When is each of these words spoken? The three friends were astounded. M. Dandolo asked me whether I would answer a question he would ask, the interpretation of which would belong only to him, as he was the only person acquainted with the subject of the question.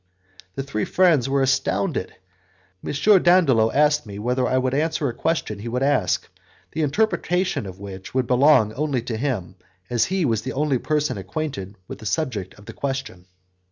The 0.55 0.63
three 0.63 0.85
friends 0.85 1.29
were 1.29 1.43
astounded. 1.43 2.15
M. 2.83 2.91
Dandolo 3.21 3.71
asked 3.71 4.07
me 4.07 4.17
whether 4.17 4.47
I 4.47 4.57
would 4.57 4.73
answer 4.73 5.07
a 5.07 5.13
question 5.13 5.59
he 5.59 5.67
would 5.67 5.83
ask, 5.83 6.27
the 6.71 6.81
interpretation 6.81 7.67
of 7.67 7.79
which 7.79 8.11
would 8.11 8.25
belong 8.25 8.73
only 8.73 9.03
to 9.03 9.15
him, 9.15 9.57
as 9.91 10.05
he 10.05 10.25
was 10.25 10.41
the 10.41 10.53
only 10.53 10.79
person 10.79 11.19
acquainted 11.19 11.75
with 11.87 11.99
the 11.99 12.07
subject 12.07 12.55
of 12.55 12.65
the 12.65 12.73
question. 12.73 13.27